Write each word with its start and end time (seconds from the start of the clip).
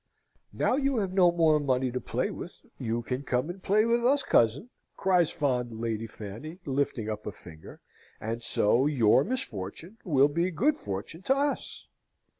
"Now 0.51 0.77
you 0.77 0.97
have 0.97 1.13
no 1.13 1.31
more 1.31 1.59
money 1.59 1.91
to 1.91 2.01
play 2.01 2.31
with, 2.31 2.65
you 2.79 3.03
can 3.03 3.21
come 3.21 3.51
and 3.51 3.61
play 3.61 3.85
with 3.85 4.03
us, 4.03 4.23
cousin!" 4.23 4.71
cries 4.97 5.29
fond 5.29 5.79
Lady 5.79 6.07
Fanny, 6.07 6.57
lifting 6.65 7.07
up 7.07 7.27
a 7.27 7.31
finger, 7.31 7.81
"and 8.19 8.41
so 8.41 8.87
your 8.87 9.23
misfortune 9.23 9.99
will 10.03 10.27
be 10.27 10.49
good 10.49 10.75
fortune 10.75 11.21
to 11.21 11.35
us." 11.35 11.85